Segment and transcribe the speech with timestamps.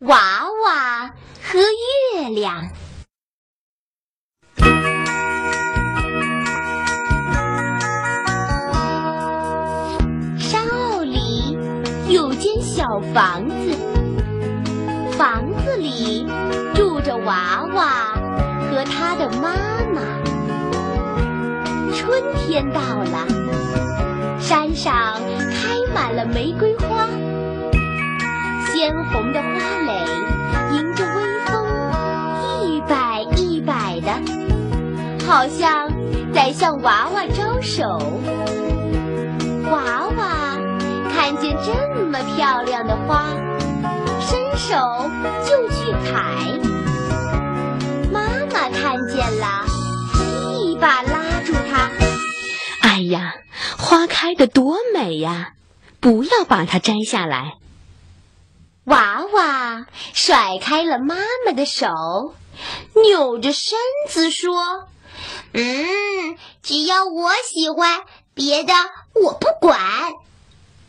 [0.00, 1.06] 娃娃
[1.42, 2.68] 和月亮。
[10.38, 11.56] 山坳里
[12.10, 13.74] 有间小房子，
[15.16, 16.26] 房子里
[16.74, 18.12] 住着娃娃
[18.70, 19.54] 和他的妈
[19.94, 20.02] 妈。
[21.94, 23.26] 春天到了，
[24.38, 25.18] 山上
[25.50, 27.08] 开满了玫瑰花。
[28.86, 29.48] 鲜红的花
[29.84, 31.66] 蕾迎着微风，
[32.62, 34.12] 一摆一摆的，
[35.26, 35.90] 好像
[36.32, 37.82] 在向娃娃招手。
[39.72, 40.56] 娃娃
[41.12, 43.34] 看见这么漂亮的花，
[44.20, 44.76] 伸手
[45.44, 46.46] 就去采。
[48.12, 48.20] 妈
[48.52, 49.64] 妈看见了，
[50.60, 51.90] 一把拉住它。
[52.82, 53.34] 哎呀，
[53.78, 55.54] 花开的多美呀！
[55.98, 57.54] 不要把它摘下来。
[59.46, 61.14] 娃娃甩开了妈
[61.46, 61.86] 妈的手，
[62.94, 64.88] 扭着身子说
[65.54, 68.02] ：“嗯，只要我喜欢，
[68.34, 68.74] 别的
[69.14, 69.78] 我不管。”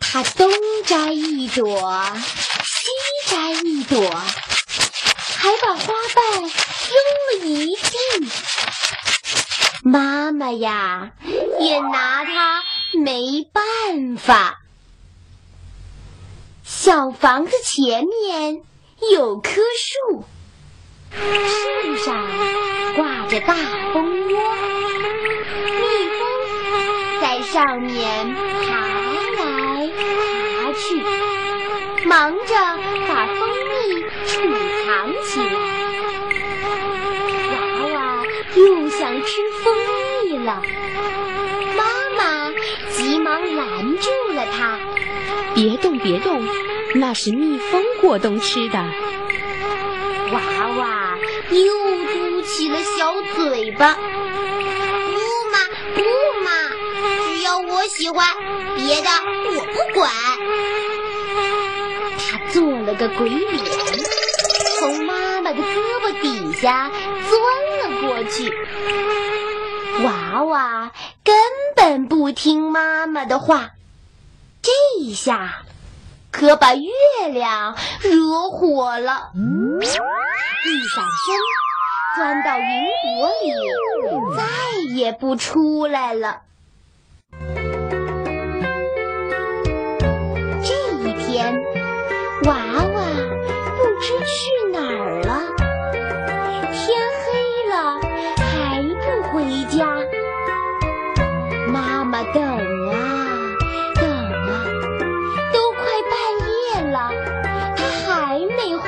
[0.00, 0.50] 他东
[0.84, 2.04] 摘一朵，
[2.62, 8.28] 西摘一朵，还把花瓣扔了一地。
[9.82, 11.12] 妈妈呀，
[11.60, 12.62] 也拿他
[12.92, 14.58] 没办法。
[16.84, 18.60] 小房子前面
[19.12, 20.24] 有棵树，
[21.12, 22.26] 树上
[22.96, 23.54] 挂着大
[23.94, 24.40] 蜂窝，
[25.78, 25.82] 蜜
[26.18, 28.80] 蜂在上面爬
[29.38, 31.00] 来爬去，
[32.04, 32.54] 忙着
[33.06, 34.40] 把蜂蜜储
[34.84, 35.54] 藏起来。
[37.52, 37.54] 娃
[37.94, 38.24] 娃
[38.56, 39.72] 又想吃蜂
[40.24, 40.60] 蜜了，
[41.76, 41.84] 妈
[42.18, 42.50] 妈
[42.90, 44.80] 急忙拦住了他
[45.54, 46.42] ：“别动，别动！”
[46.94, 48.78] 那是蜜蜂过冬吃的。
[50.32, 50.40] 娃
[50.78, 51.18] 娃
[51.50, 53.94] 又嘟起了小嘴巴。
[53.94, 54.00] 不
[55.50, 55.58] 嘛
[55.94, 56.00] 不
[56.44, 56.50] 嘛，
[57.26, 58.26] 只要我喜欢，
[58.76, 59.08] 别的
[59.56, 60.10] 我不管。
[62.18, 63.64] 他做了个鬼脸，
[64.78, 65.64] 从妈妈的胳
[66.02, 66.90] 膊底下
[67.28, 68.52] 钻了过去。
[70.04, 70.92] 娃娃
[71.24, 71.34] 根
[71.76, 73.70] 本不听妈妈的话，
[74.62, 75.62] 这一下。
[76.32, 76.90] 可把月
[77.30, 79.84] 亮惹火了，一
[80.88, 81.36] 闪身
[82.16, 82.64] 钻到云
[83.04, 84.42] 朵里，再
[84.96, 86.40] 也不出来了。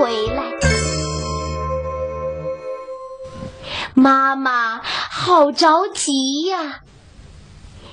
[0.00, 0.54] 回来，
[3.92, 6.80] 妈妈好着急呀，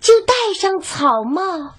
[0.00, 1.74] 就戴上草帽，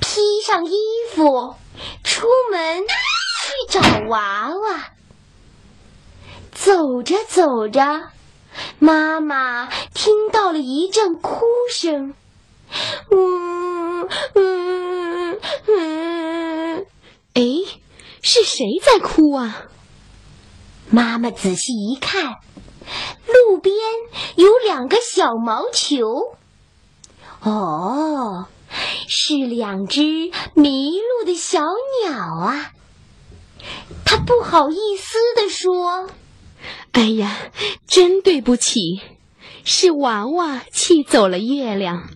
[0.00, 0.76] 披上衣
[1.12, 1.56] 服，
[2.04, 4.92] 出门去找娃娃。
[6.52, 8.10] 走着走着，
[8.78, 12.14] 妈妈听到了一阵哭声，
[13.10, 16.86] 嗯嗯嗯，
[17.34, 17.80] 哎。
[18.26, 19.64] 是谁在哭啊？
[20.88, 22.36] 妈妈仔细一看，
[23.26, 23.76] 路边
[24.36, 26.34] 有两个小毛球。
[27.42, 28.46] 哦，
[29.06, 30.00] 是两只
[30.54, 31.60] 迷路的小
[32.02, 32.72] 鸟啊！
[34.06, 36.08] 她不好意思地说
[36.92, 37.36] ：“哎呀，
[37.86, 39.02] 真对不起，
[39.64, 42.08] 是娃娃气走了月亮，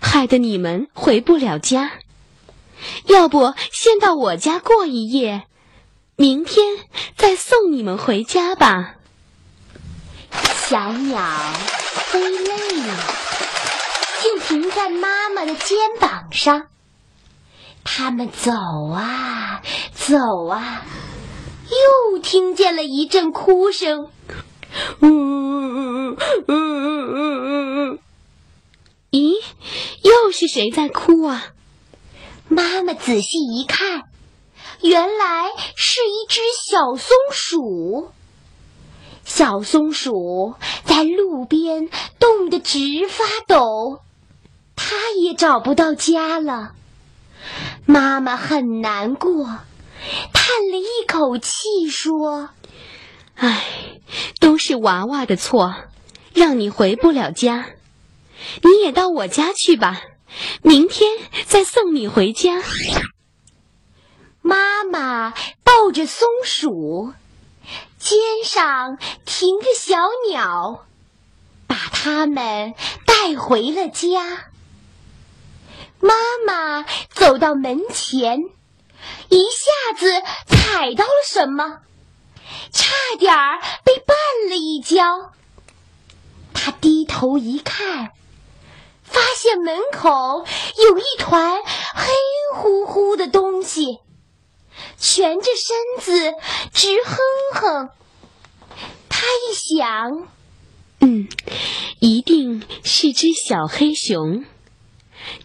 [0.00, 1.94] 害得你们回不了家。”
[3.06, 5.44] 要不先到我家过一夜，
[6.16, 6.66] 明天
[7.16, 8.94] 再送你们回家吧。
[10.68, 11.22] 小鸟
[12.06, 12.96] 飞累了，
[14.22, 16.68] 就停在妈妈的肩膀上。
[17.84, 18.50] 他们走
[18.90, 19.60] 啊
[19.92, 20.82] 走啊，
[22.12, 24.10] 又听见了一阵哭声。
[25.00, 26.16] 呜呜
[29.10, 29.34] 咦，
[30.02, 31.53] 又是谁在哭啊？
[32.48, 34.04] 妈妈仔细一看，
[34.82, 35.44] 原来
[35.76, 38.10] 是一只小松鼠。
[39.24, 40.54] 小松鼠
[40.84, 41.88] 在路边
[42.18, 44.00] 冻得直发抖，
[44.76, 46.74] 它也找不到家了。
[47.86, 52.50] 妈妈很难过，叹了一口气说
[53.36, 53.64] ：“唉，
[54.40, 55.74] 都是娃娃的错，
[56.34, 57.66] 让你回不了家。
[58.62, 60.02] 你也到我家去吧。”
[60.62, 61.10] 明天
[61.46, 62.62] 再送你回家。
[64.42, 67.12] 妈妈抱着松鼠，
[67.98, 69.96] 肩上停着小
[70.28, 70.84] 鸟，
[71.66, 72.74] 把它们
[73.06, 74.50] 带回了家。
[76.00, 76.14] 妈
[76.46, 76.84] 妈
[77.14, 78.42] 走到门前，
[79.30, 81.80] 一下子踩到了什么，
[82.70, 85.32] 差点儿被绊了一跤。
[86.52, 88.10] 她低头一看，
[89.14, 90.44] 发现门口
[90.88, 91.62] 有一团
[91.94, 92.12] 黑
[92.56, 94.00] 乎乎的东西。
[94.98, 96.34] 蜷着身子
[96.72, 97.88] 直哼哼，
[99.08, 100.26] 他一想，
[101.00, 101.28] 嗯，
[102.00, 104.44] 一定是只小黑熊。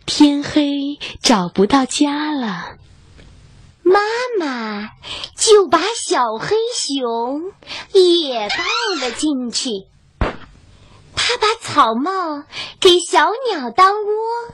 [0.07, 2.77] 天黑找不到家了，
[3.83, 4.00] 妈
[4.39, 4.89] 妈
[5.38, 7.54] 就把小黑熊
[7.94, 9.69] 也抱了进去。
[11.29, 12.43] 他把草帽
[12.79, 14.53] 给小鸟当窝。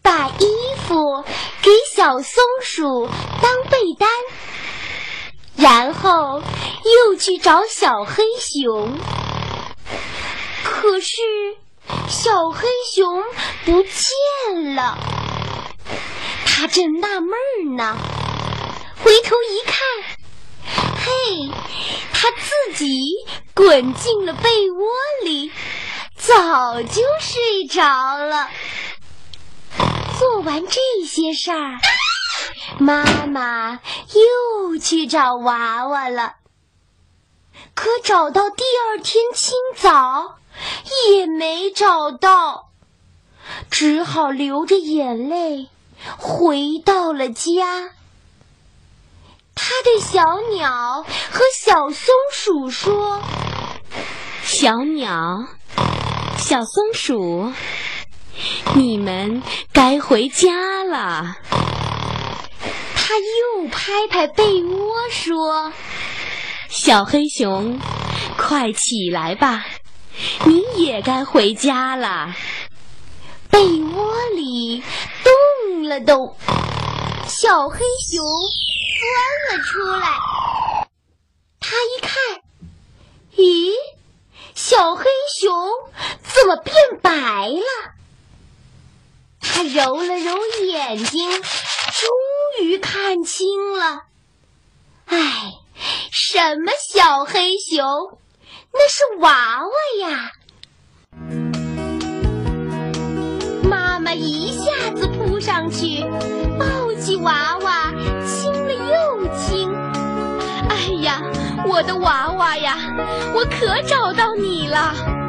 [0.00, 0.46] 把衣
[0.86, 1.24] 服
[1.62, 3.08] 给小松鼠
[3.42, 4.08] 当被单，
[5.56, 6.40] 然后
[7.08, 8.96] 又去找小黑熊。
[10.62, 11.16] 可是
[12.08, 13.24] 小黑熊
[13.64, 14.96] 不见了，
[16.46, 17.96] 他正纳闷呢，
[19.02, 19.76] 回头一看，
[21.04, 21.50] 嘿，
[22.12, 23.00] 他自己
[23.56, 24.86] 滚进了被窝
[25.24, 25.50] 里，
[26.14, 28.50] 早就睡着了。
[30.18, 31.78] 做完这些事儿，
[32.78, 33.80] 妈妈
[34.12, 36.34] 又去找娃娃了。
[37.74, 40.36] 可找到第二天清早，
[41.08, 42.68] 也没找到，
[43.70, 45.70] 只好流着眼泪
[46.18, 47.92] 回到了家。
[49.54, 53.22] 他对小鸟和小松鼠说
[54.58, 55.46] ：“小鸟，
[56.38, 57.52] 小松鼠。”
[58.74, 61.36] 你们该回家了。
[62.94, 65.74] 他又拍拍被窝说
[66.70, 67.78] ：“小黑熊，
[68.38, 69.66] 快起来吧，
[70.46, 72.34] 你也该回家了。”
[73.52, 74.82] 被窝里
[75.22, 76.34] 动了动，
[77.28, 77.80] 小黑
[78.10, 78.24] 熊
[79.50, 80.08] 钻了出来。
[81.60, 82.40] 他一看，
[83.36, 83.70] 咦，
[84.68, 85.04] 小黑
[85.38, 85.54] 熊
[86.24, 87.94] 怎么变白了？
[89.40, 90.34] 他揉了揉
[90.64, 93.46] 眼睛，终于看清
[93.78, 94.06] 了。
[95.04, 95.52] 哎，
[96.10, 98.18] 什么小黑熊？
[98.72, 99.70] 那是娃娃
[100.00, 100.32] 呀！
[103.62, 106.02] 妈妈一下子扑上去，
[106.58, 107.92] 抱起娃娃，
[108.26, 109.72] 亲了又亲。
[110.68, 111.22] 哎呀，
[111.68, 112.76] 我的娃娃呀，
[113.36, 115.25] 我可找到你了！